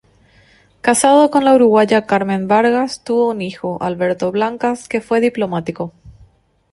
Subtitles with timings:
[0.81, 5.93] Casado con la uruguaya Carmen Vargas, tuvo un hijo, Alberto Blancas, que fue diplomático.